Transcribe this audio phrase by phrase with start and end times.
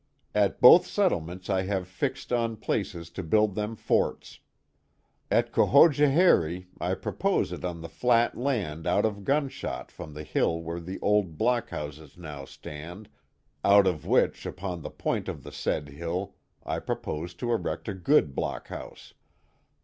[0.33, 4.39] At both settlements I have fixt on Places to build them Forts.
[5.29, 10.23] At Cohogohery I propose it on the Flat Land out of Gun Shot from the
[10.23, 13.09] Hill where the Old Block houses now stand,
[13.63, 16.33] out of which upon the Point of the said Hill
[16.65, 19.13] I propose to erect a good Block House.